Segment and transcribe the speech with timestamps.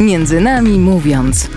[0.00, 1.50] Między nami mówiąc.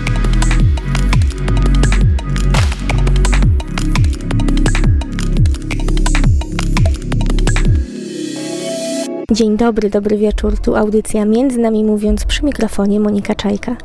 [9.32, 10.58] Dzień dobry, dobry wieczór.
[10.58, 13.76] Tu audycja Między nami mówiąc przy mikrofonie Monika Czajka.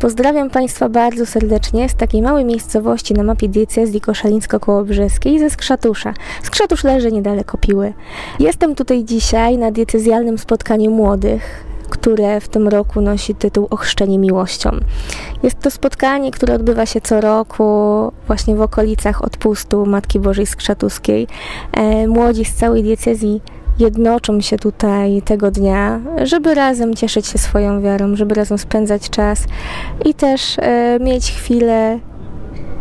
[0.00, 6.14] Pozdrawiam Państwa bardzo serdecznie z takiej małej miejscowości na mapie diecezji koszalińsko-kołobrzeskiej ze Skrzatusza.
[6.42, 7.92] Skrzatusz leży niedaleko Piły.
[8.40, 14.70] Jestem tutaj dzisiaj na diecezjalnym spotkaniu młodych, które w tym roku nosi tytuł Ochrzczenie Miłością.
[15.42, 17.64] Jest to spotkanie, które odbywa się co roku
[18.26, 21.26] właśnie w okolicach odpustu Matki Bożej Skrzatuskiej.
[21.72, 23.40] E, młodzi z całej diecezji
[23.78, 29.44] jednoczą się tutaj tego dnia, żeby razem cieszyć się swoją wiarą, żeby razem spędzać czas
[30.04, 31.98] i też e, mieć chwilę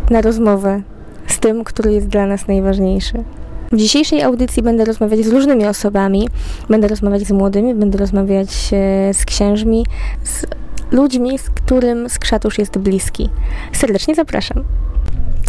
[0.10, 0.82] na rozmowę
[1.28, 3.24] z tym, który jest dla nas najważniejszy.
[3.72, 6.30] W dzisiejszej audycji będę rozmawiać z różnymi osobami.
[6.70, 9.86] Będę rozmawiać z młodymi, będę rozmawiać e, z księżmi,
[10.24, 10.46] z
[10.92, 13.30] ludźmi, z którym skrzatusz jest bliski.
[13.74, 14.64] Serdecznie zapraszam.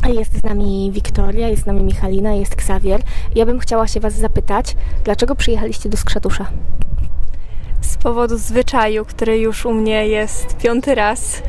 [0.09, 3.03] Jest z nami Wiktoria, jest z nami Michalina, jest Ksawier.
[3.35, 6.47] Ja bym chciała się Was zapytać, dlaczego przyjechaliście do Skrzatusza?
[7.81, 11.43] z powodu zwyczaju, który już u mnie jest piąty raz.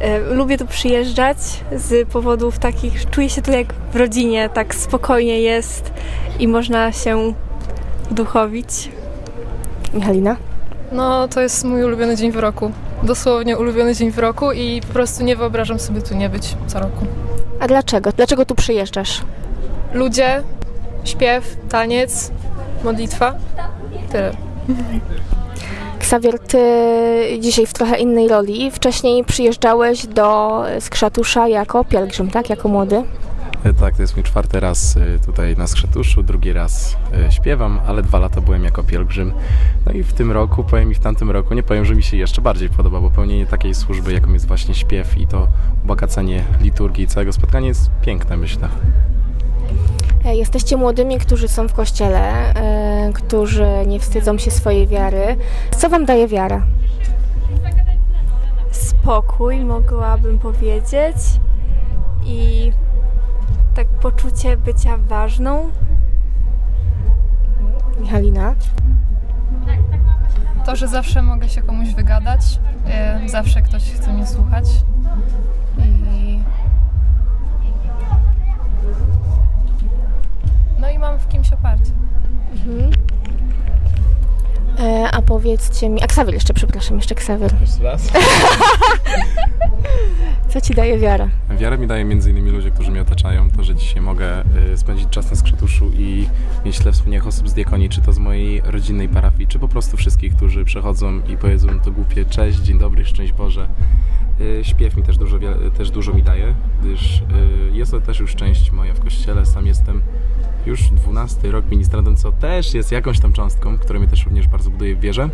[0.00, 1.36] E, Lubię tu przyjeżdżać
[1.76, 5.92] z powodów takich, czuję się tu jak w rodzinie, tak spokojnie jest
[6.38, 7.34] i można się
[8.10, 8.90] duchowić.
[9.94, 10.36] Michalina?
[10.92, 12.72] No, to jest mój ulubiony dzień w roku.
[13.02, 16.80] Dosłownie ulubiony dzień w roku i po prostu nie wyobrażam sobie tu nie być co
[16.80, 17.06] roku.
[17.60, 18.12] A dlaczego?
[18.12, 19.20] Dlaczego tu przyjeżdżasz?
[19.92, 20.42] Ludzie,
[21.04, 22.30] śpiew, taniec,
[22.84, 23.34] modlitwa.
[24.12, 24.32] Tyle.
[26.10, 26.58] Ksawier, Ty
[27.40, 28.70] dzisiaj w trochę innej roli.
[28.70, 32.50] Wcześniej przyjeżdżałeś do Skrzatusza jako pielgrzym, tak?
[32.50, 33.02] Jako młody.
[33.64, 37.80] E, Tak, to jest mój czwarty raz e, tutaj na Skrzetuszu, drugi raz e, śpiewam,
[37.86, 39.32] ale dwa lata byłem jako pielgrzym.
[39.86, 42.16] No i w tym roku, powiem i w tamtym roku, nie powiem, że mi się
[42.16, 45.46] jeszcze bardziej podoba, bo pełnienie takiej służby, jaką jest właśnie śpiew i to
[45.84, 48.68] ubogacenie liturgii całego spotkania jest piękne, myślę.
[50.24, 55.36] E, Jesteście młodymi, którzy są w kościele, e, którzy nie wstydzą się swojej wiary.
[55.76, 56.66] Co Wam daje wiara?
[58.70, 61.16] Spokój, mogłabym powiedzieć,
[62.24, 62.72] i
[63.74, 65.70] tak poczucie bycia ważną.
[68.00, 68.54] Michalina?
[70.66, 72.40] To, że zawsze mogę się komuś wygadać,
[72.86, 74.64] e, zawsze ktoś chce mnie słuchać.
[81.20, 81.90] W kimś oparcie.
[84.80, 86.02] E, A powiedzcie mi...
[86.02, 87.50] A Ksawier jeszcze, przepraszam, jeszcze Ksawier.
[87.60, 88.08] Jeszcze raz?
[90.48, 91.28] Co Ci daje wiara?
[91.50, 94.42] Wiarę mi daje między innymi ludzie, którzy mnie otaczają, to, że dzisiaj mogę
[94.72, 96.28] y, spędzić czas na Skrzetuszu i
[96.64, 99.96] mieć tyle wspaniałych osób z diakonii, czy to z mojej rodzinnej parafii, czy po prostu
[99.96, 103.68] wszystkich, którzy przechodzą i powiedzą to głupie cześć, dzień dobry, szczęść Boże.
[104.40, 107.22] Y, Śpiew mi też dużo, wie- też dużo mi daje, gdyż y,
[107.72, 109.46] jest to też już część moja w kościele.
[109.46, 110.02] Sam jestem
[110.66, 114.70] już 12 rok ministrantem, co też jest jakąś tam cząstką, która mnie też również bardzo
[114.70, 115.30] buduje w wierze.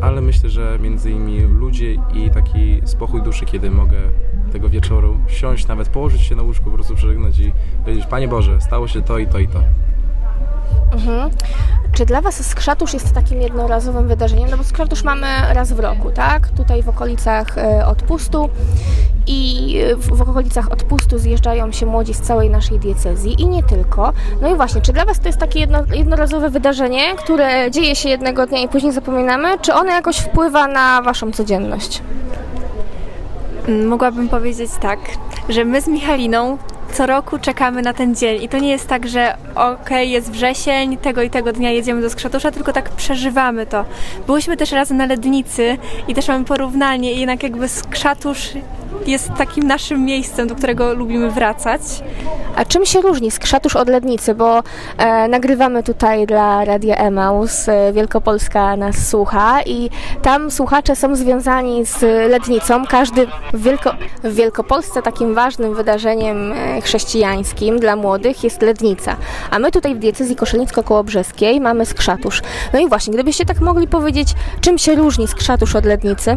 [0.00, 3.98] Ale myślę, że między innymi ludzie i taki spokój duszy, kiedy mogę
[4.52, 7.52] tego wieczoru siąść, nawet położyć się na łóżku, po prostu przeżegnać i
[7.84, 9.62] powiedzieć, Panie Boże, stało się to i to i to.
[10.92, 11.30] Mhm.
[11.92, 14.50] Czy dla Was Skrzatusz jest takim jednorazowym wydarzeniem?
[14.50, 16.48] No bo Skrzatusz mamy raz w roku, tak?
[16.48, 18.50] Tutaj w okolicach e, odpustu
[19.26, 24.12] i e, w, okolicach odpustu zjeżdżają się młodzi z całej naszej diecezji i nie tylko.
[24.40, 28.08] No i właśnie, czy dla Was to jest takie jedno, jednorazowe wydarzenie, które dzieje się
[28.08, 32.02] jednego dnia i później zapominamy, czy ono jakoś wpływa na Waszą codzienność?
[33.68, 34.98] Mm, Mogłabym powiedzieć tak,
[35.48, 36.58] że my z Michaliną
[36.92, 40.96] co roku czekamy na ten dzień i to nie jest tak, że okej, jest wrzesień,
[40.96, 43.84] tego i tego dnia jedziemy do Skrzatusza, tylko tak przeżywamy to.
[44.26, 45.76] Byłyśmy też razem na Lednicy
[46.08, 48.52] i też mamy porównanie i jednak jakby Skrzatusz
[49.06, 51.80] jest takim naszym miejscem, do którego lubimy wracać.
[52.56, 54.34] A czym się różni Skrzatusz od Lednicy?
[54.34, 54.62] Bo
[54.98, 59.90] e, nagrywamy tutaj dla Radia Emaus, e, Wielkopolska nas słucha i
[60.22, 62.86] tam słuchacze są związani z Lednicą.
[62.86, 69.16] Każdy w, Wielko, w Wielkopolsce takim ważnym wydarzeniem e, chrześcijańskim dla młodych jest Lednica.
[69.50, 72.42] A my tutaj w diecezji koszelicko-kołobrzeskiej mamy Skrzatusz.
[72.72, 76.36] No i właśnie, gdybyście tak mogli powiedzieć, czym się różni Skrzatusz od Lednicy?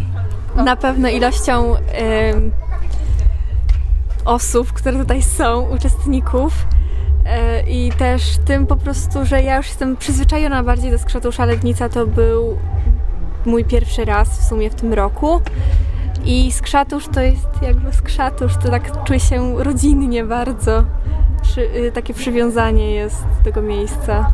[0.56, 2.52] Na pewno ilością ym,
[4.26, 6.54] osób, które tutaj są, uczestników.
[7.26, 11.90] E, I też tym po prostu, że ja już jestem przyzwyczajona bardziej do Skrzatusza Lednica,
[11.90, 12.58] to był
[13.46, 15.42] mój pierwszy raz w sumie w tym roku.
[16.26, 20.84] I Skrzatusz to jest jakby Skrzatusz, to tak czuję się rodzinnie bardzo.
[21.42, 24.32] Przy, y, takie przywiązanie jest do tego miejsca.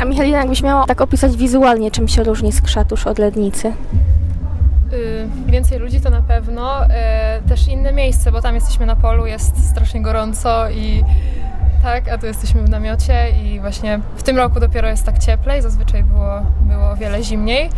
[0.00, 3.72] A Michalina, jakbyś miała tak opisać wizualnie, czym się różni Skrzatusz od Lednicy?
[4.92, 6.84] y, więcej ludzi to na pewno.
[6.86, 11.04] E, też inne miejsce, bo tam jesteśmy na polu, jest strasznie gorąco i
[11.82, 15.62] tak, a tu jesteśmy w namiocie i właśnie w tym roku dopiero jest tak cieplej,
[15.62, 17.70] zazwyczaj było, było o wiele zimniej.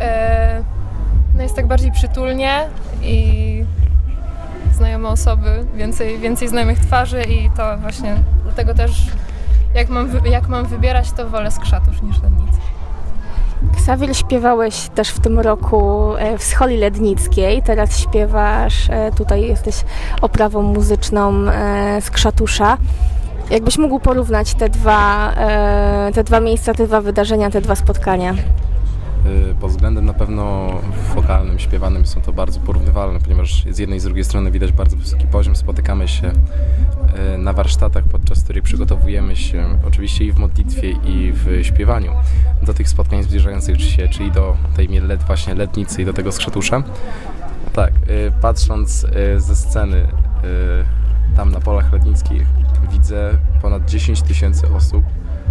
[0.00, 0.62] E,
[1.40, 2.68] no jest tak bardziej przytulnie
[3.02, 3.64] i
[4.72, 9.06] znajome osoby, więcej, więcej znajomych twarzy i to właśnie dlatego też
[9.74, 12.58] jak mam, jak mam wybierać, to wolę skrzatusz niż Lednicę.
[13.76, 19.84] Ksawil śpiewałeś też w tym roku e, w Scholi Lednickiej, teraz śpiewasz, e, tutaj jesteś
[20.22, 22.76] oprawą muzyczną e, z Krzatusza.
[23.50, 25.32] Jakbyś mógł porównać te dwa,
[26.14, 28.34] te dwa miejsca, te dwa wydarzenia, te dwa spotkania?
[29.26, 30.70] Y, Pod względem na pewno
[31.14, 34.96] wokalnym, śpiewanym są to bardzo porównywalne, ponieważ z jednej i z drugiej strony widać bardzo
[34.96, 35.56] wysoki poziom.
[35.56, 36.32] Spotykamy się
[37.34, 42.12] y, na warsztatach, podczas których przygotowujemy się oczywiście i w modlitwie, i w śpiewaniu
[42.62, 46.82] do tych spotkań zbliżających się, czyli do tej led, właśnie letnicy i do tego skrzatusza.
[47.72, 49.06] Tak, y, patrząc
[49.36, 50.08] ze sceny
[51.36, 52.46] tam na polach lednickich
[52.92, 53.30] widzę
[53.62, 55.04] ponad 10 tysięcy osób,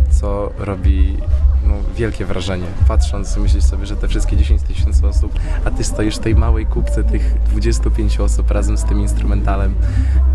[0.10, 1.18] co robi
[1.68, 2.66] no, wielkie wrażenie.
[2.88, 6.66] Patrząc, myślisz sobie, że te wszystkie 10 tysięcy osób, a ty stoisz w tej małej
[6.66, 9.76] kupce tych 25 osób razem z tym instrumentalem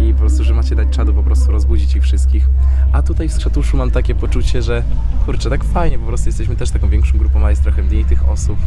[0.00, 2.48] i po prostu, że macie dać czadu po prostu rozbudzić ich wszystkich.
[2.92, 4.82] A tutaj w Skrzatuszu mam takie poczucie, że
[5.26, 8.28] kurczę, tak fajnie, po prostu jesteśmy też taką większą grupą, a jest trochę mniej tych
[8.28, 8.58] osób.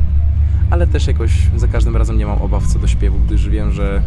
[0.70, 4.04] Ale też jakoś za każdym razem nie mam obaw co do śpiewu, gdyż wiem, że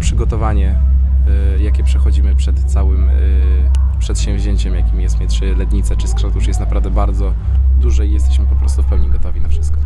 [0.00, 0.78] przygotowanie,
[1.58, 3.12] y, jakie przechodzimy przed całym y,
[4.04, 7.32] przedsięwzięciem, jakim jest mieć czy Lednica, czy Skrzatusz, jest naprawdę bardzo
[7.80, 9.76] duże i jesteśmy po prostu w pełni gotowi na wszystko.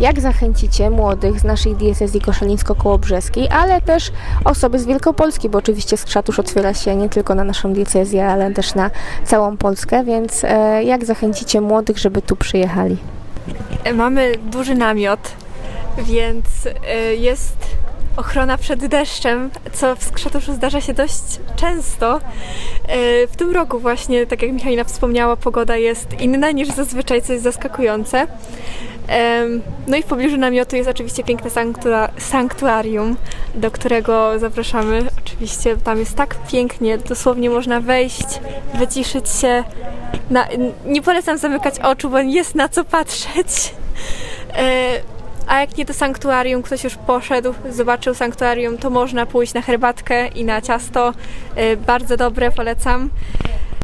[0.00, 4.12] Jak zachęcicie młodych z naszej diecezji koszalińsko-kołobrzeskiej, ale też
[4.44, 8.74] osoby z Wielkopolski, bo oczywiście Skrzatusz otwiera się nie tylko na naszą diecezję, ale też
[8.74, 8.90] na
[9.24, 12.96] całą Polskę, więc e, jak zachęcicie młodych, żeby tu przyjechali?
[13.94, 15.32] Mamy duży namiot,
[15.98, 17.56] więc y, jest
[18.16, 21.22] ochrona przed deszczem, co w Skrzatuszu zdarza się dość
[21.56, 22.16] często.
[22.16, 22.20] Y,
[23.32, 27.44] W tym roku właśnie, tak jak Michalina wspomniała, pogoda jest inna niż zazwyczaj, co jest
[27.44, 28.26] zaskakujące.
[29.08, 33.16] Em, No i w pobliżu namiotu jest oczywiście piękne sanktua- sanktuarium,
[33.54, 35.02] do którego zapraszamy.
[35.24, 38.26] Oczywiście tam jest tak pięknie, dosłownie można wejść,
[38.74, 39.64] wyciszyć się.
[40.30, 40.46] Na,
[40.86, 43.74] nie polecam zamykać oczu, bo jest na co patrzeć.
[45.52, 50.28] A jak nie do sanktuarium, ktoś już poszedł, zobaczył sanktuarium, to można pójść na herbatkę
[50.28, 51.14] i na ciasto.
[51.56, 53.10] E, Bardzo dobre, polecam.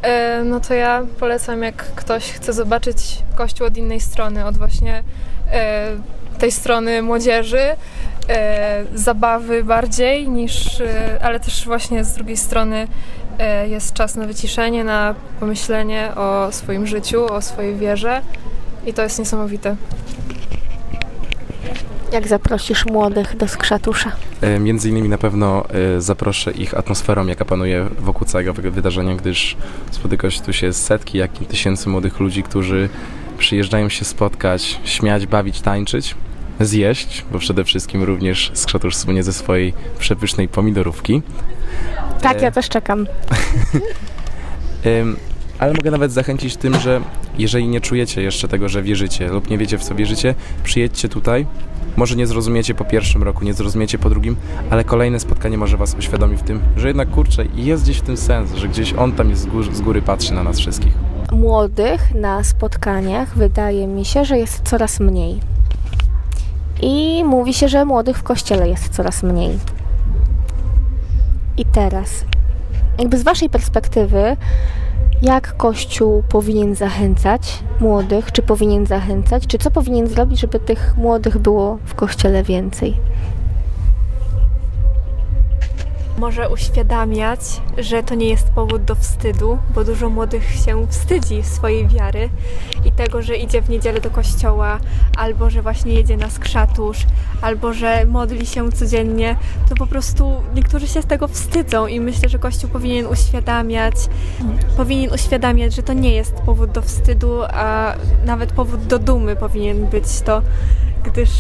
[0.02, 5.02] E, No to ja polecam, jak ktoś chce zobaczyć kościół od innej strony, od właśnie
[5.52, 5.96] e,
[6.38, 7.76] tej strony młodzieży,
[8.28, 10.82] e, zabawy bardziej niż,
[11.22, 12.88] ale też właśnie z drugiej strony
[13.66, 18.22] jest czas na wyciszenie, na pomyślenie o swoim życiu, o swojej wierze
[18.86, 19.76] i to jest niesamowite.
[22.12, 24.12] Jak zaprosisz młodych do Skrzatusza?
[24.40, 25.64] E, Między innymi na pewno
[25.96, 29.56] e, zaproszę ich atmosferą, jaka panuje wokół całego wydarzenia, gdyż
[29.90, 32.88] spotykać tu się setki, jak i tysięcy młodych ludzi, którzy
[33.38, 36.14] przyjeżdżają się spotkać, śmiać, bawić, tańczyć,
[36.60, 41.22] zjeść, bo przede wszystkim również Skrzatusz słynie ze swojej przepysznej pomidorówki.
[42.22, 43.06] Tak, E, ja też czekam.
[45.58, 47.00] Ale mogę nawet zachęcić tym, że
[47.38, 50.34] jeżeli nie czujecie jeszcze tego, że wierzycie lub nie wiecie w co wierzycie,
[50.64, 51.46] przyjedźcie tutaj.
[51.96, 54.37] Może nie zrozumiecie po pierwszym roku, nie zrozumiecie po drugim,
[54.70, 58.16] ale kolejne spotkanie może was uświadomi w tym, że jednak kurczę, jest gdzieś w tym
[58.16, 60.92] sens, że gdzieś on tam jest z z góry patrzy na nas wszystkich.
[61.32, 65.40] Młodych na spotkaniach wydaje mi się, że jest coraz mniej.
[66.82, 69.59] I mówi się, że młodych w kościele jest coraz mniej.
[71.56, 72.25] I teraz,
[72.99, 74.37] jakby z Waszej perspektywy,
[75.22, 78.32] jak Kościół powinien zachęcać młodych?
[78.32, 79.46] Czy powinien zachęcać?
[79.46, 82.96] Czy co powinien zrobić, żeby tych młodych było w kościele więcej?
[86.18, 87.40] Może uświadamiać,
[87.78, 92.30] że to nie jest powód do wstydu, bo dużo młodych się wstydzi swojej wiary
[92.84, 94.78] i tego, że idzie w niedzielę do kościoła,
[95.16, 96.98] albo że właśnie jedzie na skrzatusz,
[97.42, 99.37] albo że modli się codziennie,
[99.68, 103.94] to po prostu niektórzy się z tego wstydzą i myślę, że Kościół powinien uświadamiać,
[104.76, 107.94] powinien uświadamiać, że to nie jest powód do wstydu, a
[108.25, 110.42] nawet powód do dumy powinien być to,
[111.04, 111.30] gdyż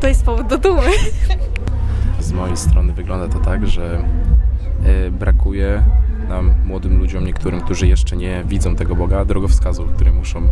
[0.00, 0.90] to jest powód do dumy.
[2.60, 4.04] Strony wygląda to tak, że
[4.84, 5.82] e, brakuje
[6.28, 10.48] nam, młodym ludziom, niektórym, którzy jeszcze nie widzą tego Boga, drogowskazu, który muszą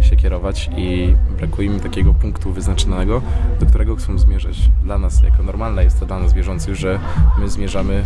[0.00, 3.22] się kierować i brakuje im takiego punktu wyznaczonego,
[3.60, 4.70] do którego chcą zmierzać.
[4.84, 7.00] Dla nas, jako normalne jest to dla nas wierzących, że
[7.38, 8.04] my zmierzamy,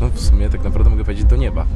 [0.00, 1.66] no w sumie tak naprawdę mogę powiedzieć, do nieba.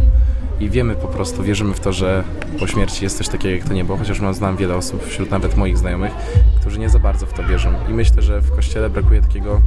[0.61, 2.25] I wiemy po prostu, wierzymy w to, że
[2.59, 5.57] po śmierci jest coś takiego jak to niebo, chociaż no, znam wiele osób, wśród nawet
[5.57, 6.13] moich znajomych,
[6.61, 7.71] którzy nie za bardzo w to wierzą.
[7.91, 9.61] I myślę, że w kościele brakuje takiego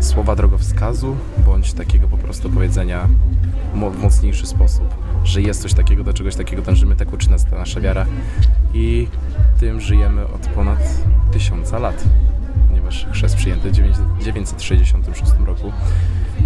[0.00, 3.08] słowa drogowskazu, bądź takiego po prostu powiedzenia
[3.74, 7.56] w mocniejszy sposób, że jest coś takiego, do czegoś takiego dążymy, tak uczy nas ta
[7.56, 8.06] nasza wiara
[8.74, 9.08] i
[9.60, 10.78] tym żyjemy od ponad
[11.32, 12.04] tysiąca lat,
[12.68, 15.72] ponieważ chrzest przyjęty w 966 roku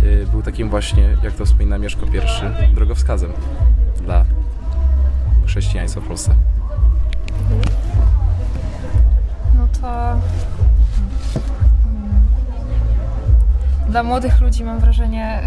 [0.05, 3.33] y, był takim właśnie, jak to wspomina Mieszko I, drogowskazem
[4.03, 4.25] dla
[5.47, 6.35] chrześcijaństwa w Polsce.
[9.57, 10.21] No to.
[13.93, 15.41] Dla młodych ludzi mam wrażenie,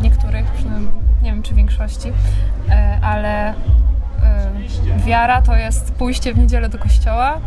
[0.00, 0.44] y, niektórych,
[1.22, 2.12] nie wiem czy większości, y,
[3.02, 3.54] ale y,
[5.06, 7.40] wiara to jest pójście w niedzielę do kościoła,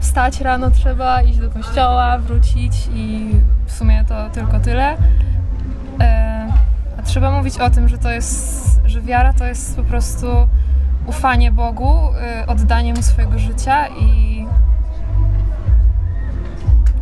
[0.00, 3.30] wstać rano trzeba, iść do kościoła, wrócić i
[3.66, 4.96] w sumie to tylko tyle.
[6.98, 10.26] A trzeba mówić o tym, że to jest, że wiara to jest po prostu
[11.06, 11.94] ufanie Bogu,
[12.46, 14.46] oddanie Mu swojego życia i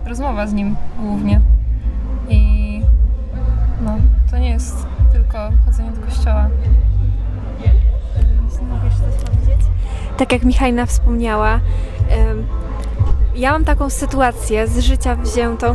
[0.07, 1.41] rozmowa z Nim głównie.
[4.51, 6.49] Nie jest tylko chodzenie do kościoła.
[10.17, 11.61] tak jak Michałina wspomniała,
[13.35, 15.75] ja mam taką sytuację z życia wziętą.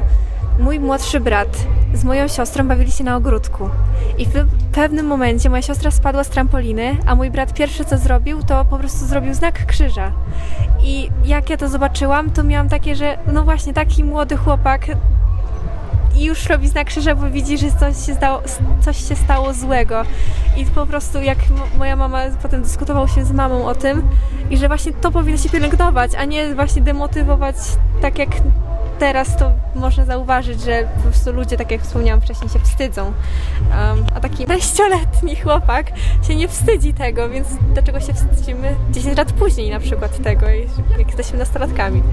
[0.60, 3.70] Mój młodszy brat z moją siostrą bawili się na ogródku
[4.18, 8.44] i w pewnym momencie moja siostra spadła z trampoliny, a mój brat pierwsze co zrobił,
[8.44, 10.12] to po prostu zrobił znak krzyża.
[10.82, 14.88] I jak ja to zobaczyłam, to miałam takie, że no właśnie taki młody chłopak
[16.18, 18.42] i już robi znak krzyża, bo widzi, że coś się, stało,
[18.82, 20.04] coś się stało złego.
[20.58, 21.38] I po prostu jak
[21.78, 24.08] moja mama potem dyskutował się z mamą o tym
[24.50, 27.56] i że właśnie to powinno się pielęgnować, a nie właśnie demotywować
[28.02, 28.30] tak jak
[29.00, 33.04] teraz to można zauważyć, że po prostu ludzie, tak jak wspomniałam wcześniej, się wstydzą.
[33.06, 35.92] Um, a taki 10-letni chłopak
[36.28, 40.46] się nie wstydzi tego, więc dlaczego się wstydzimy 10 lat później na przykład tego,
[40.98, 42.04] jak jesteśmy nastolatkami.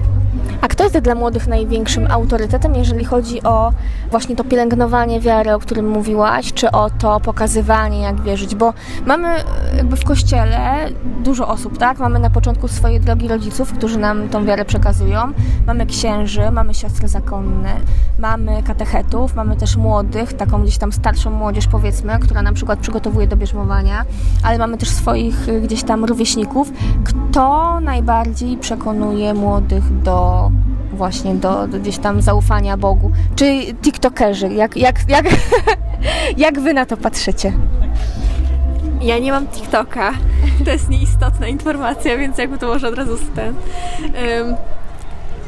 [0.61, 3.73] A kto jest dla młodych największym autorytetem, jeżeli chodzi o
[4.11, 8.55] właśnie to pielęgnowanie wiary, o którym mówiłaś, czy o to pokazywanie, jak wierzyć?
[8.55, 8.73] Bo
[9.05, 9.43] mamy e,
[9.77, 10.89] jakby w kościele
[11.23, 11.99] dużo osób, tak?
[11.99, 15.19] Mamy na początku swojej drogi rodziców, którzy nam tą wiarę przekazują.
[15.67, 17.69] Mamy księży, mamy siostry zakonne,
[18.19, 23.27] mamy katechetów, mamy też młodych, taką gdzieś tam starszą młodzież powiedzmy, która na przykład przygotowuje
[23.27, 24.05] do bierzmowania,
[24.43, 26.71] ale mamy też swoich y, gdzieś tam rówieśników.
[27.03, 30.22] Kto najbardziej przekonuje młodych do
[30.93, 33.11] właśnie do, do gdzieś tam zaufania Bogu?
[33.35, 34.47] Czy tiktokerzy?
[34.47, 35.25] Jak, jak, jak,
[36.37, 37.53] jak wy na to patrzycie?
[39.01, 40.11] Ja nie mam TikToka.
[40.65, 43.55] To jest nieistotna informacja, więc jakby to może od razu ten.
[44.39, 44.55] Ym,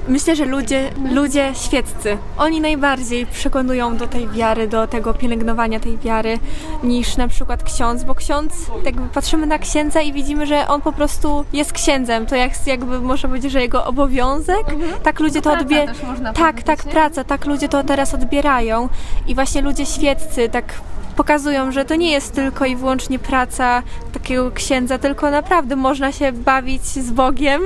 [0.07, 5.97] myślę, że ludzie, ludzie świeccy, oni najbardziej przekonują do tej wiary, do tego pielęgnowania tej
[5.97, 6.39] wiary,
[6.83, 8.53] niż na przykład ksiądz, bo ksiądz,
[8.85, 12.25] jakby patrzymy na księdza i widzimy, że on po prostu jest księdzem.
[12.25, 14.65] To jak, jakby można powiedzieć, że jego obowiązek,
[15.03, 15.93] tak ludzie to odbierają.
[16.33, 18.89] Tak, tak, praca, tak ludzie to teraz odbierają.
[19.27, 20.73] I właśnie ludzie świeccy tak
[21.15, 26.31] pokazują, że to nie jest tylko i wyłącznie praca takiego księdza, tylko naprawdę można się
[26.31, 27.61] bawić z Bogiem,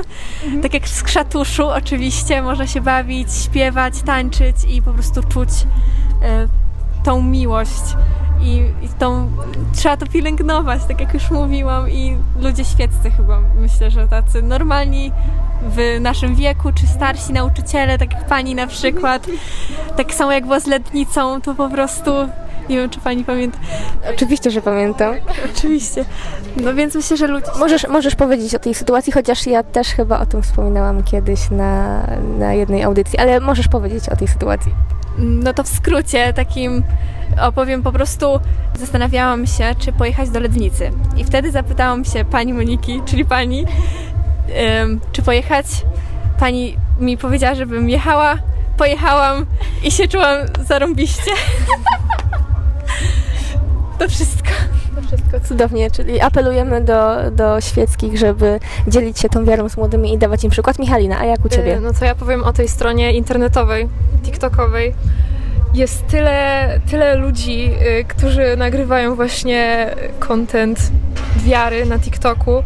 [0.62, 5.50] tak jak w skrzatuszu oczywiście, można się bawić, śpiewać, tańczyć i po prostu czuć
[6.22, 6.48] e,
[7.04, 7.84] tą miłość.
[8.42, 9.32] I, I tą
[9.76, 15.12] trzeba to pielęgnować, tak jak już mówiłam, i ludzie świeccy chyba myślę, że tacy normalni
[15.62, 19.28] w naszym wieku, czy starsi nauczyciele, tak jak pani na przykład,
[19.98, 22.12] tak samo jak była z letnicą, to po prostu
[22.70, 23.58] nie wiem, czy pani pamięta.
[24.16, 25.16] Oczywiście, że pamiętam.
[25.56, 26.06] Oczywiście.
[26.58, 27.48] No więc myślę, że ludzie.
[27.60, 32.04] Możesz, możesz powiedzieć o tej sytuacji, chociaż ja też chyba o tym wspominałam kiedyś na,
[32.38, 34.72] na jednej audycji, ale możesz powiedzieć o tej sytuacji.
[35.18, 36.84] No to w skrócie takim
[37.42, 38.40] opowiem po prostu
[38.80, 40.92] zastanawiałam się, czy pojechać do Lednicy.
[41.18, 43.66] I wtedy zapytałam się pani Moniki, czyli pani,
[44.54, 45.66] em, czy pojechać.
[46.40, 48.36] Pani mi powiedziała, żebym jechała.
[48.78, 49.46] Pojechałam
[49.84, 51.32] i się czułam zarąbiście.
[54.00, 54.50] to wszystko.
[54.96, 60.14] To wszystko cudownie, czyli apelujemy do, do świeckich, żeby dzielić się tą wiarą z młodymi
[60.14, 60.80] i dawać im przykład.
[60.80, 61.78] Michalina, a jak u Ciebie?
[61.78, 63.90] Y, No to ja powiem o tej stronie internetowej,
[64.24, 64.94] TikTokowej.
[65.74, 69.90] Jest tyle, tyle ludzi, y, którzy nagrywają właśnie
[70.20, 70.92] content
[71.38, 72.64] wiary na TikToku.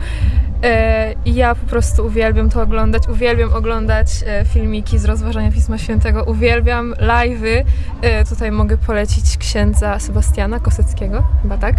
[1.25, 3.07] I ja po prostu uwielbiam to oglądać.
[3.07, 4.07] Uwielbiam oglądać
[4.41, 6.23] y, filmiki z rozważania Pisma Świętego.
[6.23, 7.63] Uwielbiam live'y.
[8.21, 11.75] Y, Tutaj mogę polecić księdza Sebastiana Koseckiego, chyba tak.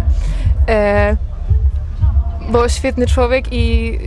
[2.49, 3.99] Bo świetny człowiek i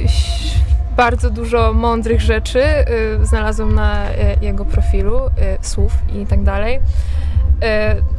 [0.97, 2.63] bardzo dużo mądrych rzeczy
[3.23, 4.05] znalazłam na
[4.43, 5.21] jego profilu,
[5.61, 6.81] słów i tak dalej.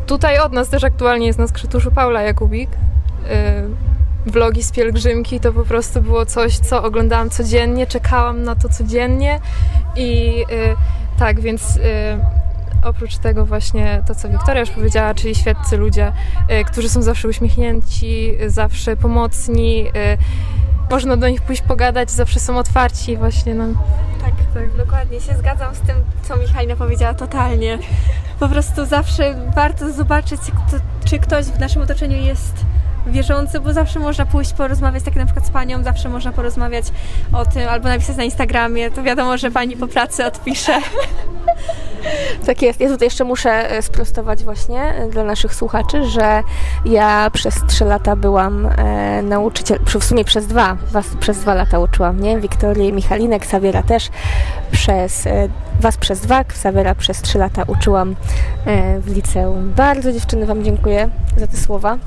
[0.06, 2.70] Tutaj od nas też aktualnie jest na skrzytuszu Paula Jakubik.
[4.26, 9.40] Vlogi z pielgrzymki to po prostu było coś, co oglądałam codziennie, czekałam na to codziennie
[9.96, 10.76] i y,
[11.20, 11.82] tak, więc y,
[12.84, 16.14] oprócz tego właśnie to, co Wiktoria już powiedziała, czyli świeccy ludzie,
[16.62, 19.86] y, którzy są zawsze uśmiechnięci, zawsze pomocni,
[20.92, 23.78] można do nich pójść pogadać, zawsze są otwarci właśnie nam.
[24.22, 27.80] Tak, tak, dokładnie się zgadzam z tym, co Michalina powiedziała totalnie.
[28.40, 30.42] Po prostu zawsze warto zobaczyć,
[31.06, 32.66] czy ktoś w naszym otoczeniu jest
[33.08, 36.86] wierzący, bo zawsze można pójść porozmawiać, tak na przykład z panią, zawsze można porozmawiać
[37.34, 40.79] o tym, albo napisać na Instagramie, to wiadomo, że pani po pracy odpisze.
[42.46, 42.82] Tak jest.
[42.82, 46.44] Ja tutaj jeszcze muszę e, sprostować właśnie e, dla naszych słuchaczy, że
[46.86, 51.79] ja przez trzy lata byłam e, nauczyciel, w sumie przez dwa, was przez dwa lata
[51.79, 52.39] uczyłam, nie?
[52.39, 54.10] Wiktorię Michalinek, Sawiera też
[54.72, 58.15] przez, e, was przez dwa, Sawiera przez trzy lata uczyłam
[58.65, 59.74] e, w liceum.
[59.75, 61.98] Bardzo dziewczyny wam dziękuję za te słowa.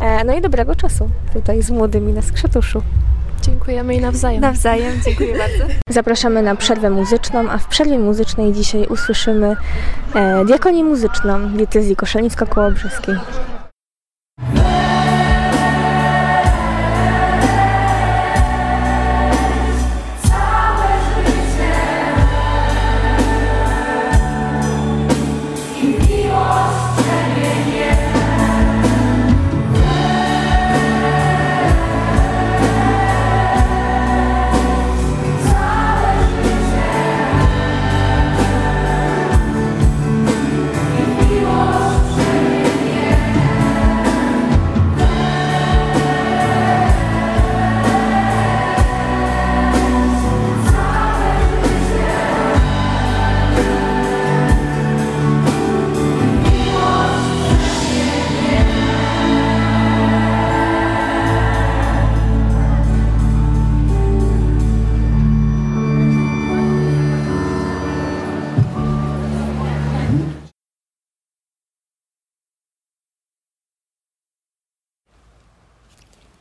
[0.00, 2.82] E, no i dobrego czasu tutaj z młodymi na Skrzatuszu.
[3.42, 4.40] Dziękujemy i nawzajem.
[4.40, 5.74] Nawzajem, dziękuję bardzo.
[5.88, 9.56] Zapraszamy na przerwę muzyczną, a w przerwie muzycznej dzisiaj usłyszymy
[10.14, 13.18] e, diakonię muzyczną diecezji koszalińsko-kołobrzeskiej.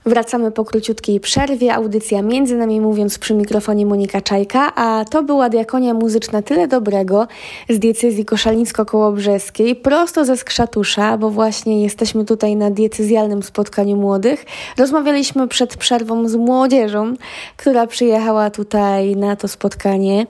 [0.07, 1.73] Wracamy po króciutkiej przerwie.
[1.73, 7.27] Audycja między nami mówiąc przy mikrofonie Monika Czajka, a to była diakonia muzyczna Tyle Dobrego
[7.69, 14.45] z diecezji koszalińsko-kołobrzeskiej, prosto ze Skrzatusza, bo właśnie jesteśmy tutaj na diecezjalnym spotkaniu młodych.
[14.77, 17.13] Rozmawialiśmy przed przerwą z młodzieżą,
[17.57, 20.27] która przyjechała tutaj na to spotkanie.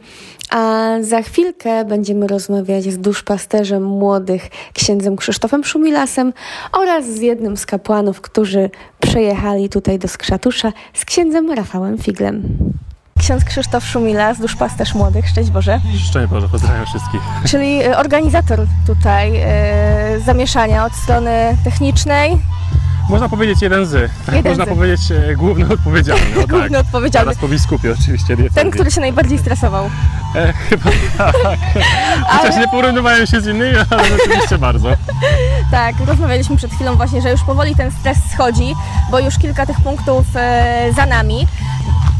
[0.49, 6.33] A za chwilkę będziemy rozmawiać z duszpasterzem młodych, księdzem Krzysztofem Szumilasem
[6.71, 12.43] oraz z jednym z kapłanów, którzy przyjechali tutaj do Skrzatusza, z księdzem Rafałem Figlem.
[13.19, 17.21] Ksiądz Krzysztof Szumilas, duszpasterz młodych, szczęść Boże, Szczęść Boże, pozdrawiam wszystkich.
[17.47, 22.37] czyli e, organizator tutaj e, zamieszania od strony technicznej,
[23.09, 24.11] Można powiedzieć jeden z.
[24.25, 24.67] Tak, Jeden można z.
[24.69, 26.23] powiedzieć e, główny odpowiedzialny.
[26.35, 26.49] O, tak.
[26.49, 28.35] główny odpowiedzialny, Zaraz po biskupie oczywiście.
[28.35, 28.55] diecezji.
[28.61, 29.89] ten, który się najbardziej stresował.
[30.35, 31.57] E, chyba tak.
[32.41, 34.89] Chociaż nie porównywałem się z innymi, ale rzeczywiście bardzo.
[35.71, 38.75] Tak, rozmawialiśmy przed chwilą właśnie, że już powoli ten stres schodzi,
[39.11, 41.47] bo już kilka tych punktów e, za nami.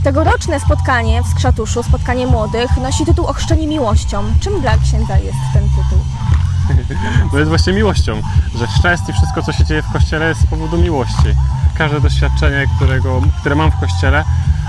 [0.03, 4.23] Tegoroczne spotkanie w Skrzatuszu, spotkanie młodych, nosi tytuł Ochrzczeni miłością.
[4.39, 5.99] Czym dla księdza jest ten tytuł?
[7.31, 8.21] To jest właśnie miłością,
[8.55, 11.35] że chrzest i wszystko, co się dzieje w Kościele jest z powodu miłości.
[11.77, 14.23] Każde doświadczenie, którego, które mam w Kościele,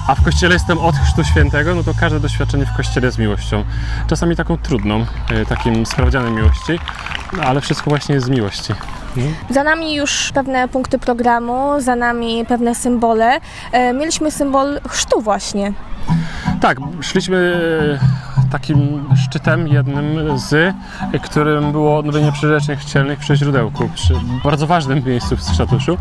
[0.06, 3.64] a w Kościele jestem od Chrztu Świętego, no to każde doświadczenie w Kościele jest miłością.
[4.06, 6.78] Czasami taką trudną, e, takim sprawdzianem miłości,
[7.32, 8.74] no, ale wszystko właśnie jest z miłości.
[9.50, 13.40] Za nami już pewne punkty programu, za nami pewne symbole.
[13.72, 15.72] E, mieliśmy symbol chrztu właśnie.
[16.60, 17.60] Tak, szliśmy
[18.58, 20.74] takim szczytem jednym z,
[21.22, 24.14] którym było odnowienie przyrzeczeń chrzcielnych przy źródełku, przy
[24.44, 25.98] bardzo ważnym miejscu w Skrzatuszu.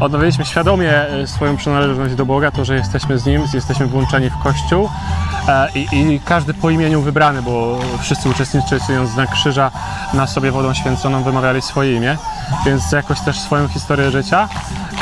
[0.00, 4.38] Odnowiliśmy świadomie e, swoją przynależność do Boga, to, że jesteśmy z Nim, jesteśmy włączeni w
[4.42, 4.88] Kościół
[5.48, 9.70] e, i, i każdy po imieniu wybrany, bo wszyscy uczestnicząc znak krzyża
[10.14, 12.16] na sobie wodą święconą wymawiali swoje imię,
[12.66, 14.48] więc jakoś też swoją historię życia,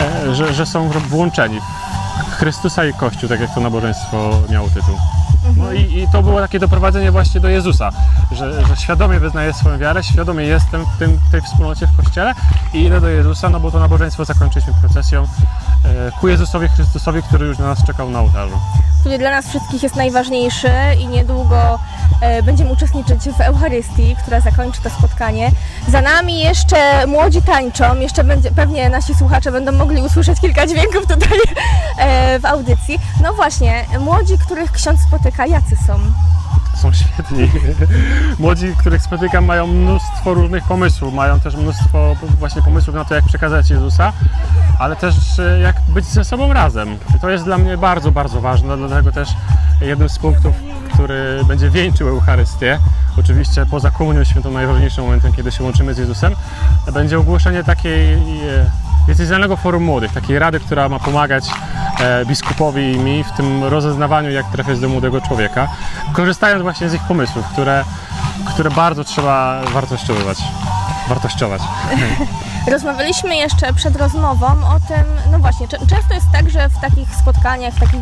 [0.00, 1.60] e, że, że są włączeni
[2.30, 5.21] w Chrystusa i Kościół, tak jak to nabożeństwo miało tytuł.
[5.56, 7.90] No i, i to było takie doprowadzenie właśnie do Jezusa,
[8.32, 12.34] że, że świadomie wyznaję swoją wiarę, świadomie jestem w, tym, tej wspólnocie w Kościele
[12.74, 15.26] i idę do Jezusa, no bo to nabożeństwo zakończyliśmy procesją e,
[16.20, 18.58] ku Jezusowi Chrystusowi, który już na nas czekał na ołtarzu.
[19.00, 21.78] który dla nas wszystkich jest najważniejszy i niedługo
[22.20, 25.11] e, będziemy uczestniczyć w Eucharystii, która zakończy to spotkanie.
[25.88, 31.06] Za nami jeszcze młodzi tańczą, jeszcze będzie, pewnie nasi słuchacze będą mogli usłyszeć kilka dźwięków
[31.06, 31.38] tutaj
[31.98, 32.98] e, w audycji.
[33.22, 35.98] No właśnie, młodzi, których ksiądz spotyka, jacy są?
[36.76, 37.50] Są świetni.
[38.38, 43.24] Młodzi, których spotykam, mają mnóstwo różnych pomysłów, mają też mnóstwo właśnie pomysłów na to, jak
[43.24, 44.12] przekazać Jezusa,
[44.78, 46.96] ale też e, jak być ze sobą razem.
[47.20, 49.28] To jest dla mnie bardzo, bardzo ważne, dlatego też
[49.80, 50.54] jednym z punktów,
[50.94, 52.78] który będzie wieńczył Eucharystię,
[53.18, 56.32] oczywiście poza komunią świętą najważniejszym momentem, kiedy się łączymy z Jezusem,
[56.92, 58.18] będzie ogłoszenie takiej e,
[59.06, 61.44] diecezjalnego forum młodych, takiej rady, która ma pomagać
[62.26, 65.68] biskupowi i mi w tym rozeznawaniu, jak trafiać do młodego człowieka,
[66.12, 67.84] korzystając właśnie z ich pomysłów, które,
[68.54, 70.38] które bardzo trzeba wartościowywać.
[71.08, 71.62] Wartościować.
[72.66, 77.74] Rozmawialiśmy jeszcze przed rozmową o tym, no właśnie, często jest tak, że w takich spotkaniach,
[77.74, 78.00] w takich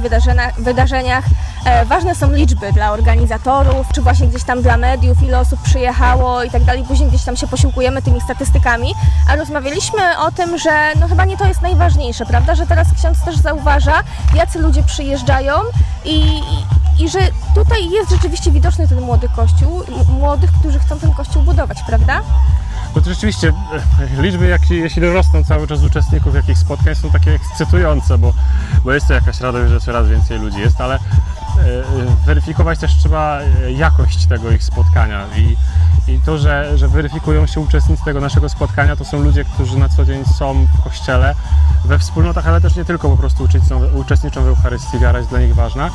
[0.59, 1.25] wydarzeniach,
[1.65, 6.43] e, ważne są liczby dla organizatorów, czy właśnie gdzieś tam dla mediów, ile osób przyjechało
[6.43, 6.85] i tak dalej.
[6.89, 8.95] Później gdzieś tam się posiłkujemy tymi statystykami,
[9.29, 12.55] a rozmawialiśmy o tym, że no chyba nie to jest najważniejsze, prawda?
[12.55, 14.03] Że teraz ksiądz też zauważa,
[14.35, 15.53] jacy ludzie przyjeżdżają
[16.05, 16.41] i,
[16.99, 17.19] i, że
[17.55, 22.23] tutaj jest rzeczywiście widoczny ten młody kościół, młodych, którzy chcą ten kościół budować, prawda?
[22.95, 23.53] Bo to rzeczywiście
[24.19, 28.33] e, liczby, jak, jeśli rosną cały czas uczestników jakichś spotkań, są takie ekscytujące, bo,
[28.85, 31.83] bo jest to jakaś radość, że coraz więcej ludzi jest, ale e, e,
[32.27, 33.39] weryfikować też trzeba
[33.77, 35.57] jakość tego ich spotkania i,
[36.13, 39.89] i to, że, że weryfikują się uczestnicy tego naszego spotkania, to są ludzie, którzy na
[39.89, 41.35] co dzień są w kościele,
[41.85, 45.41] we wspólnotach, ale też nie tylko po prostu uczestniczą, uczestniczą w Eucharystii, wiara jest dla
[45.41, 45.91] nich ważna.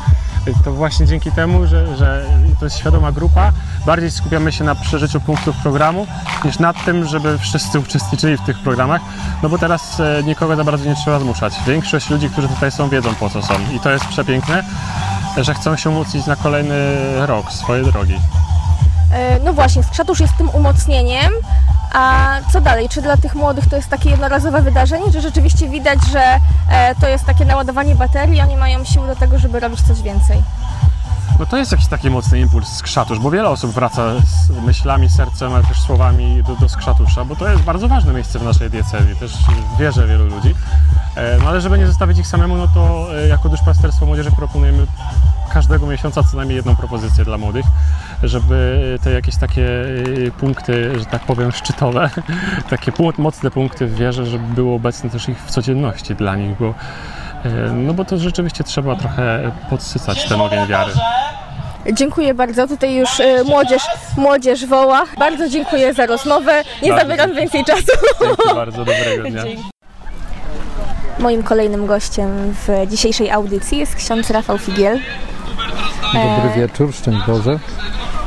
[0.63, 2.25] To właśnie dzięki temu, że, że
[2.60, 3.51] to jest świadoma grupa,
[3.86, 6.08] bardziej skupiamy się na przeżyciu punktów programu
[6.45, 9.01] niż nad tym, żeby wszyscy uczestniczyli w tych programach,
[9.43, 11.53] no bo teraz e, nikogo za bardzo nie trzeba zmuszać.
[11.67, 14.63] Większość ludzi, którzy tutaj są, wiedzą po co są i to jest przepiękne,
[15.37, 16.75] że chcą się umocnić na kolejny
[17.25, 18.19] rok swojej drogi.
[19.11, 21.31] E, No właśnie, skrzatusz jest tym umocnieniem,
[21.93, 22.89] a co dalej?
[22.89, 27.07] Czy dla tych młodych to jest takie jednorazowe wydarzenie, czy rzeczywiście widać, że e, to
[27.07, 30.43] jest takie naładowanie baterii, oni mają siły do tego, żeby robić coś więcej?
[31.39, 35.53] No to jest jakiś taki mocny impuls skrzatusz, bo wiele osób wraca z myślami, sercem,
[35.53, 39.15] ale też słowami do, do skrzatusza, bo to jest bardzo ważne miejsce w naszej diecezji,
[39.15, 39.33] też
[39.79, 40.55] wierzę wielu ludzi.
[41.15, 44.87] E, No ale żeby nie zostawić ich samemu, no to e, jako duszpasterstwo młodzieży proponujemy
[45.53, 47.65] każdego miesiąca co najmniej jedną propozycję dla młodych,
[48.23, 49.85] żeby te jakieś takie
[50.27, 52.09] e, punkty, że tak powiem, szczytowe,
[52.69, 56.73] takie mocne punkty w wierze, żeby było obecne też ich w codzienności dla nich, bo
[57.73, 60.91] no bo to rzeczywiście trzeba trochę podsycać ten ogień wiary.
[61.93, 62.67] Dziękuję bardzo.
[62.67, 63.84] Tutaj już e, młodzież,
[64.17, 65.03] młodzież woła.
[65.19, 66.63] Bardzo dziękuję za rozmowę.
[66.84, 67.91] Nie Bardzo zabieram więcej czasu.
[68.21, 69.43] Dzięki bardzo, dobrego dnia.
[71.19, 74.99] Moim kolejnym gościem w dzisiejszej audycji jest ksiądz Rafał Figiel,
[76.13, 77.60] Dobry wieczór, szczęść Boże.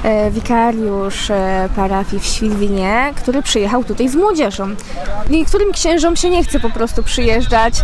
[0.05, 4.69] E, wikariusz e, parafii w Świdwinie, który przyjechał tutaj z młodzieżą.
[5.31, 7.75] Niektórym księżom się nie chce po prostu przyjeżdżać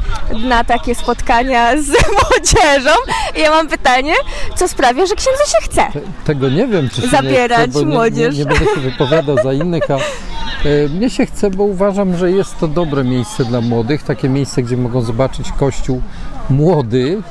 [0.49, 2.91] na takie spotkania z młodzieżą.
[3.37, 4.15] I ja mam pytanie,
[4.57, 5.87] co sprawia, że księdzu się chce?
[5.93, 8.33] Te- Tego nie wiem, czy się Zabierać nie chce, bo nie, młodzież.
[8.35, 12.31] Nie, nie będę się wypowiadał za innych, a e, mnie się chce, bo uważam, że
[12.31, 16.03] jest to dobre miejsce dla młodych, takie miejsce, gdzie mogą zobaczyć kościół
[16.51, 17.23] młody,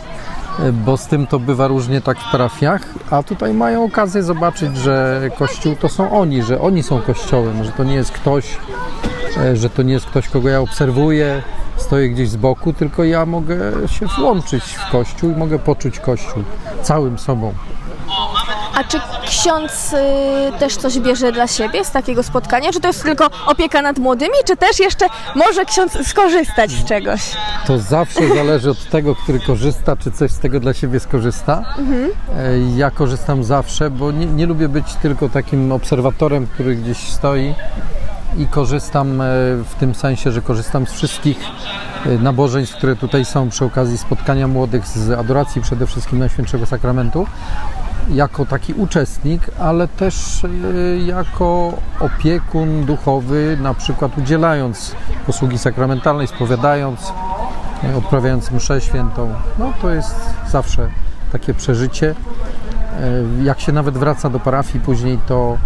[0.86, 5.22] bo z tym to bywa różnie tak w parafiach, a tutaj mają okazję zobaczyć, że
[5.38, 8.58] kościół to są oni, że oni są kościołem, że to nie jest ktoś,
[9.38, 11.42] e, że to nie jest ktoś, kogo ja obserwuję,
[11.78, 16.44] stoję gdzieś z boku, tylko ja mogę się włączyć w kościół i mogę poczuć kościół
[16.82, 17.54] całym sobą.
[18.76, 22.72] A czy ksiądz y, też coś bierze dla siebie z takiego spotkania?
[22.72, 25.06] Czy to jest tylko opieka nad młodymi, czy też jeszcze
[25.36, 27.22] może ksiądz skorzystać z czegoś?
[27.68, 31.64] To zawsze zależy od tego, który korzysta, czy coś z tego dla siebie skorzysta.
[32.38, 37.56] E, Ja korzystam zawsze, bo nie, nie lubię być tylko takim obserwatorem, który gdzieś stoi
[38.38, 39.26] i korzystam e,
[39.64, 41.38] w tym sensie, że korzystam z wszystkich
[42.06, 47.28] e, nabożeństw, które tutaj są przy okazji spotkania młodych, z adoracji przede wszystkim Najświętszego Sakramentu
[48.10, 50.48] jako taki uczestnik, ale też e,
[50.98, 57.14] jako opiekun duchowy, na przykład udzielając posługi sakramentalnej, spowiadając,
[57.84, 59.34] e, odprawiając mszę świętą.
[59.60, 60.16] No to jest
[60.50, 60.90] zawsze
[61.32, 62.16] takie przeżycie.
[63.40, 65.58] E, Jak się nawet wraca do parafii później, to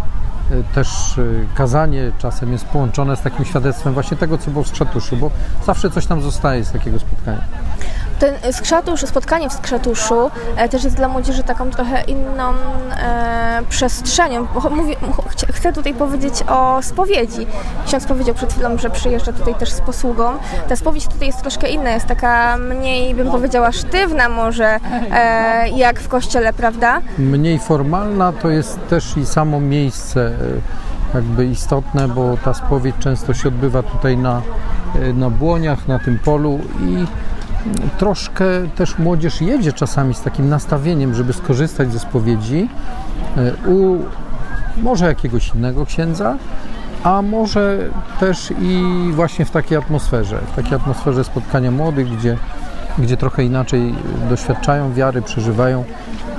[0.76, 1.20] też
[1.56, 5.32] kazanie czasem jest połączone z takim świadectwem właśnie tego, co było w Skrzatuszu, bo
[5.66, 7.42] zawsze coś tam zostaje z takiego spotkania.
[8.20, 12.54] Ten skrzatusz, spotkanie w Skrzatuszu e, też jest dla młodzieży taką trochę inną
[12.98, 14.48] e, przestrzenią.
[14.48, 17.48] Ch- chcę tutaj powiedzieć o spowiedzi.
[17.86, 20.32] Ksiądz powiedział przed chwilą, że przyjeżdża tutaj też z posługą.
[20.70, 24.80] Ta spowiedź tutaj jest troszkę inna, jest taka mniej, bym powiedziała, sztywna może,
[25.12, 27.02] e, jak w kościele, prawda?
[27.18, 30.34] mniej formalna to jest też i samo miejsce e,
[31.14, 34.42] jakby istotne, bo ta spowiedź często się odbywa tutaj na,
[35.02, 37.06] e, na błoniach, na tym polu i
[37.98, 42.70] troszkę też młodzież jedzie czasami z takim nastawieniem, żeby skorzystać ze spowiedzi
[43.38, 43.98] e, u
[44.82, 46.36] może jakiegoś innego księdza,
[47.04, 52.38] a może też i właśnie w takiej atmosferze, w takiej atmosferze spotkania młodych, gdzie,
[52.98, 53.96] gdzie trochę inaczej
[54.30, 55.84] doświadczają wiary, przeżywają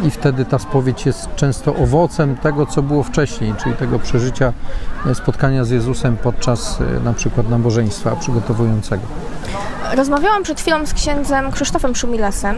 [0.02, 4.52] i wtedy ta spowiedź jest często owocem tego, co było wcześniej, czyli tego przeżycia
[5.06, 9.02] e, spotkania z Jezusem podczas e, na przykład nabożeństwa przygotowującego.
[9.92, 12.56] Rozmawiałam przed chwilą z księdzem Krzysztofem Szumilasem,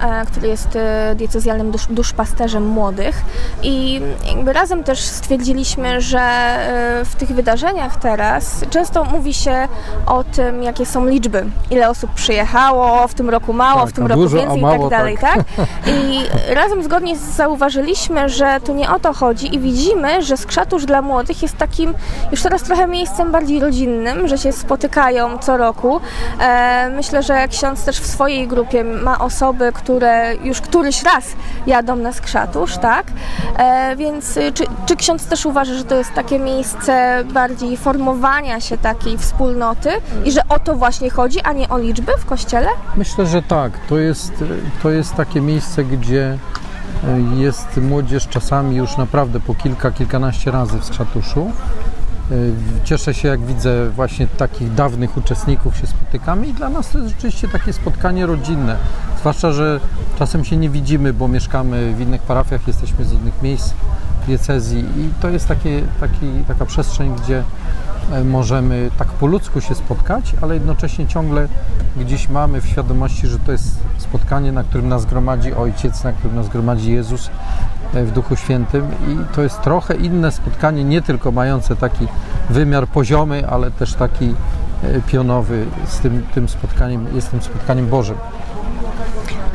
[0.00, 3.22] e, który jest e, diecezjalnym dusz, duszpasterzem młodych
[3.62, 9.68] i jakby razem też stwierdziliśmy, że e, w tych wydarzeniach teraz często mówi się
[10.06, 14.06] o tym, jakie są liczby, ile osób przyjechało, w tym roku mało, Tak, w tym
[14.06, 15.34] roku dużo, więcej i tak dalej, tak.
[15.34, 15.66] tak?
[15.86, 16.22] I
[16.54, 21.42] razem zgodnie zauważyliśmy, że tu nie o to chodzi i widzimy, że Skrzatusz dla młodych
[21.42, 21.94] jest takim
[22.30, 26.00] już teraz trochę miejscem bardziej rodzinnym, że się spotykają co roku.
[26.40, 26.61] E,
[26.96, 31.24] Myślę, że ksiądz też w swojej grupie ma osoby, które już któryś raz
[31.66, 33.06] jadą na Skrzatusz, tak?
[33.56, 38.60] E, Więc y, czy, czy ksiądz też uważa, że to jest takie miejsce bardziej formowania
[38.60, 39.90] się takiej wspólnoty
[40.24, 42.68] i że o to właśnie chodzi, a nie o liczby w kościele?
[42.96, 43.72] Myślę, że tak.
[43.88, 44.32] To jest,
[44.82, 46.38] to jest takie miejsce, gdzie
[47.08, 51.52] e, jest młodzież czasami już naprawdę po kilka, kilkanaście razy w Skrzatuszu.
[52.30, 52.34] E,
[52.84, 57.10] Cieszę się, jak widzę właśnie takich dawnych uczestników się spotykamy i dla nas to jest
[57.10, 58.76] rzeczywiście takie spotkanie rodzinne.
[59.18, 59.80] Zwłaszcza, że
[60.18, 63.74] czasem się nie widzimy, bo mieszkamy w innych parafiach, jesteśmy z innych miejsc
[64.26, 67.44] diecezji i to jest takie, taki, taka przestrzeń, gdzie
[68.12, 71.48] e, możemy tak po ludzku się spotkać, ale jednocześnie ciągle
[71.96, 76.36] gdzieś mamy w świadomości, że to jest spotkanie, na którym nas gromadzi Ojciec, na którym
[76.36, 77.30] nas gromadzi Jezus
[77.94, 82.06] w Duchu Świętym i to jest trochę inne spotkanie, nie tylko mające taki
[82.50, 84.34] wymiar poziomy, ale też taki
[84.82, 88.16] e, pionowy z tym, tym spotkaniem, jest tym spotkaniem Bożym.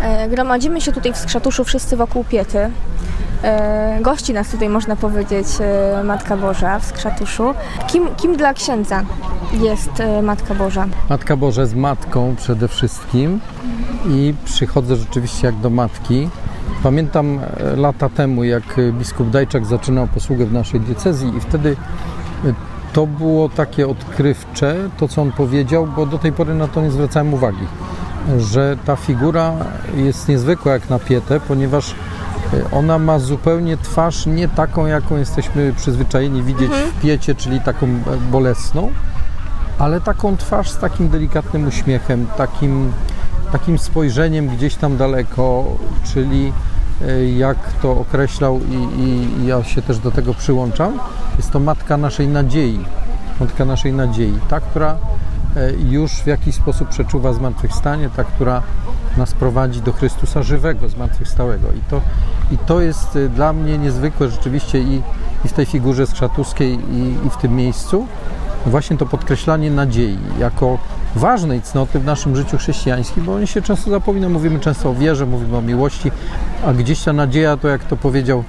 [0.02, 2.70] E, Gromadzimy się tutaj w Skrzatuszu wszyscy wokół Piety.
[3.44, 5.48] E, Gości nas tutaj, można powiedzieć,
[6.04, 7.54] Matka Boża w Skrzatuszu.
[7.88, 9.04] Kim, kim dla księdza
[9.54, 9.92] jest
[10.24, 10.88] Matka Boża?
[11.10, 13.40] Matka Boża jest matką przede wszystkim
[14.10, 16.30] i przychodzę rzeczywiście jak do matki.
[16.88, 21.76] Pamiętam e, lata temu, jak e, biskup Dajczak zaczynał posługę w naszej diecezji i wtedy
[22.46, 22.54] e,
[22.94, 26.92] to było takie odkrywcze, to co on powiedział, bo do tej pory na to nie
[26.92, 27.68] zwracałem uwagi,
[28.38, 29.54] że ta figura
[29.96, 31.96] jest niezwykła jak na pietę, ponieważ
[32.72, 37.88] ona ma zupełnie twarz nie taką, jaką jesteśmy przyzwyczajeni widzieć w piecie, czyli taką
[38.32, 38.92] bolesną,
[39.80, 42.92] ale taką twarz z takim delikatnym uśmiechem, takim,
[43.52, 45.66] takim spojrzeniem gdzieś tam daleko,
[46.14, 46.54] czyli
[47.38, 51.00] jak to określał i, i ja się też do tego przyłączam,
[51.38, 52.80] jest to matka naszej nadziei,
[53.40, 54.98] matka naszej nadziei, ta, która
[55.56, 58.62] e, już w jakiś sposób przeczuwa zmartwychwstanie, ta, która
[59.18, 61.68] nas prowadzi do Chrystusa żywego, zmartwychwstałego.
[61.72, 62.02] I to,
[62.52, 65.02] i to jest e, dla mnie niezwykłe rzeczywiście i,
[65.46, 68.08] i w tej figurze skrzatuskiej i, i w tym miejscu,
[68.66, 70.78] właśnie to podkreślanie nadziei jako
[71.18, 75.26] ważnej cnoty w naszym życiu chrześcijańskim, bo oni się często zapomina, mówimy często o wierze,
[75.26, 76.12] mówimy o miłości,
[76.66, 78.44] a gdzieś ta nadzieja, to jak to powiedział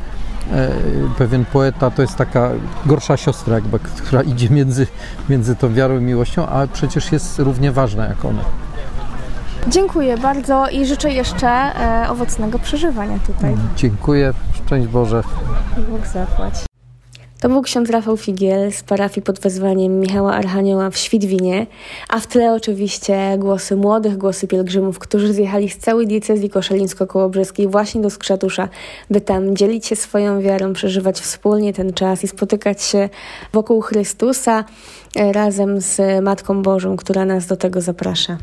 [0.52, 0.70] e,
[1.18, 2.50] pewien poeta, to jest taka
[2.87, 4.87] gorsza siostra, jakby, która idzie między,
[5.28, 8.42] między tą wiarą i miłością, a przecież jest równie ważna jak one.
[9.68, 13.54] Dziękuję bardzo i życzę jeszcze e, owocnego przeżywania tutaj.
[13.76, 15.22] Dziękuję, szczęść Boże.
[15.90, 16.67] Bóg zapłać.
[17.40, 21.66] To był ksiądz Rafał Figiel z parafii pod wezwaniem Michała Archanioła w Świdwinie,
[22.09, 28.01] a w tle oczywiście głosy młodych, głosy pielgrzymów, którzy zjechali z całej diecezji koszalińsko-kołobrzeskiej właśnie
[28.01, 28.68] do Skrzatusza,
[29.11, 33.09] by tam dzielić się swoją wiarą, przeżywać wspólnie ten czas i spotykać się
[33.53, 34.64] wokół Chrystusa
[35.16, 38.38] e, razem z Matką Bożą, która nas do tego zaprasza.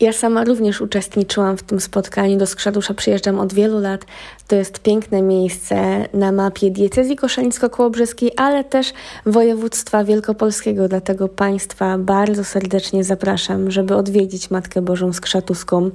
[0.00, 2.36] Ja sama również uczestniczyłam w tym spotkaniu.
[2.36, 4.04] Do Skrzatusza przyjeżdżam od wielu lat.
[4.48, 8.92] To jest piękne miejsce na mapie diecezji koszalińsko-kołobrzeskiej, ale też
[9.26, 10.88] województwa wielkopolskiego.
[10.88, 15.90] Dlatego Państwa bardzo serdecznie zapraszam, żeby odwiedzić Matkę Bożą Skrzatuską.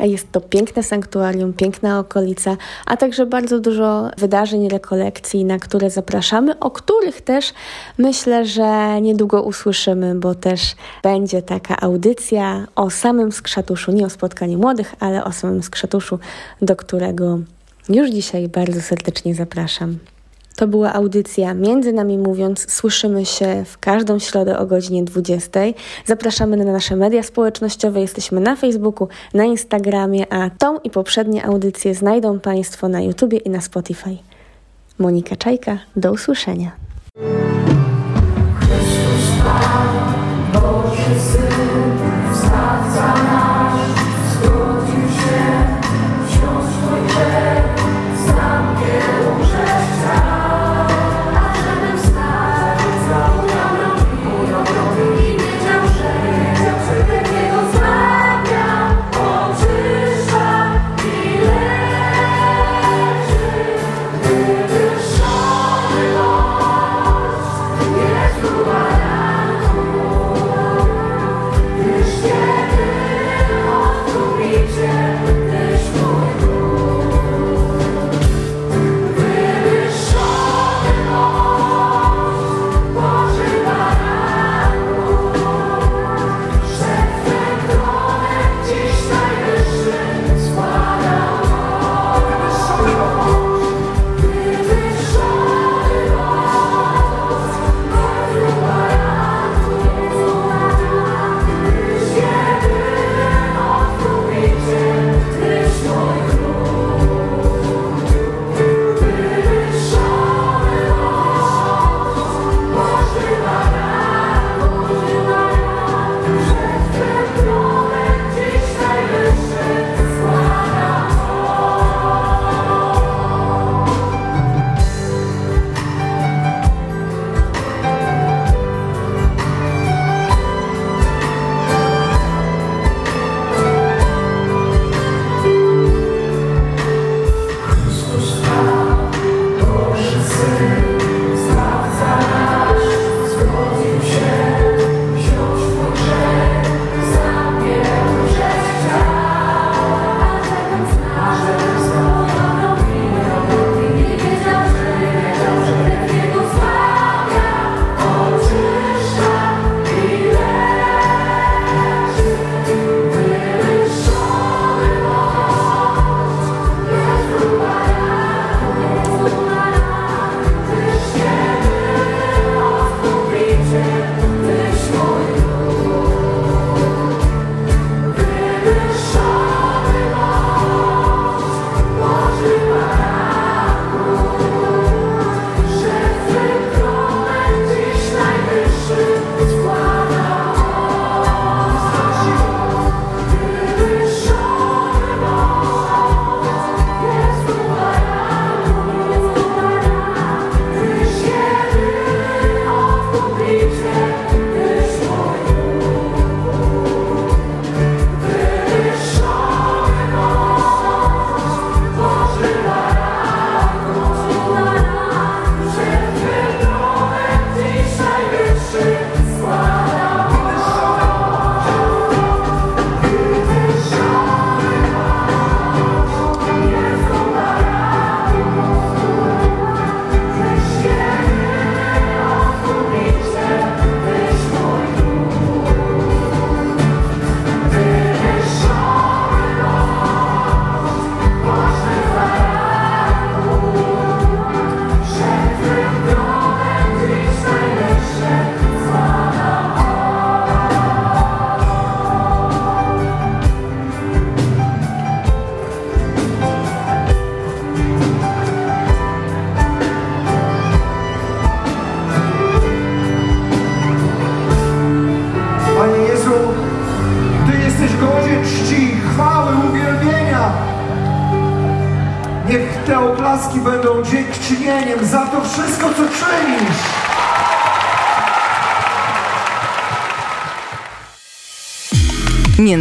[0.00, 6.58] Jest to piękne sanktuarium, piękna okolica, a także bardzo dużo wydarzeń, rekolekcji, na które zapraszamy,
[6.58, 7.54] o których też
[7.98, 10.60] myślę, że niedługo usłyszymy, bo też
[11.02, 16.18] będzie taka audycja o samym Skrzatuszu, nie o spotkaniu młodych, ale o samym Skrzatuszu,
[16.62, 17.38] do którego
[17.88, 19.98] już dzisiaj bardzo serdecznie zapraszam.
[20.56, 22.72] To była audycja Między Nami Mówiąc.
[22.72, 25.60] Słyszymy się w każdą środę o godzinie 20.
[26.06, 28.00] Zapraszamy na nasze media społecznościowe.
[28.00, 33.50] Jesteśmy na Facebooku, na Instagramie, a tą i poprzednie audycje znajdą Państwo na YouTubie i
[33.50, 34.16] na Spotify.
[34.98, 36.70] Monika Czajka, do usłyszenia.
[40.54, 41.43] Ażebym stał,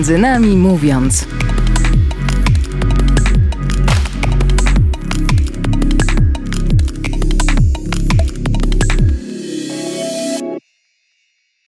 [0.04, 1.28] Między nami mówiąc.